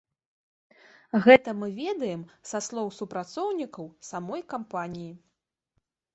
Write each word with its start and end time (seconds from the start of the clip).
Гэта 1.25 1.53
мы 1.63 1.67
ведаем 1.81 2.23
са 2.53 2.63
слоў 2.69 2.87
супрацоўнікаў 2.99 3.85
самой 4.09 4.41
кампаніі. 4.57 5.13